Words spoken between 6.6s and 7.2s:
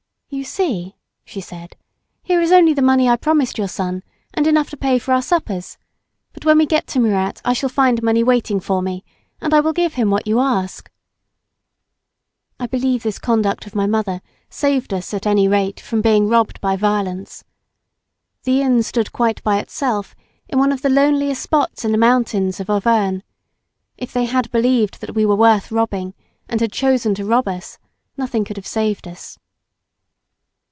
get to